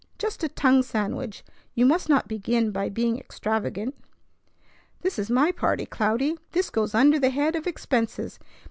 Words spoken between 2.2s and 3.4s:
begin by being